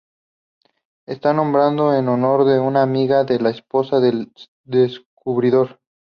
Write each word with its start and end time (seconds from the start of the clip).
Está 1.05 1.31
nombrado 1.31 1.93
en 1.95 2.09
honor 2.09 2.43
de 2.45 2.57
una 2.59 2.81
amiga 2.81 3.23
de 3.23 3.37
la 3.39 3.51
esposa 3.51 3.99
del 3.99 4.31
descubridor. 4.65 5.79